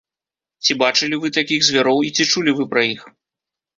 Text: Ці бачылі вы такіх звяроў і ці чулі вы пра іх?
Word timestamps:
Ці 0.65 0.77
бачылі 0.83 1.19
вы 1.25 1.31
такіх 1.37 1.59
звяроў 1.67 1.99
і 2.07 2.09
ці 2.15 2.23
чулі 2.33 2.51
вы 2.61 2.67
пра 2.73 2.81
іх? 2.97 3.01